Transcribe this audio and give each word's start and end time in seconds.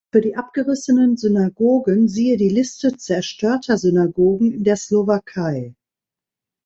Für 0.11 0.19
die 0.21 0.35
abgerissenen 0.35 1.15
Synagogen 1.15 2.07
siehe 2.07 2.35
die 2.35 2.49
Liste 2.49 2.97
zerstörter 2.97 3.77
Synagogen 3.77 4.51
in 4.51 4.63
der 4.63 4.75
Slowakei. 4.77 5.75